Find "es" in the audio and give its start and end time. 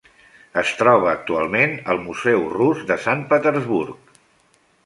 0.61-0.71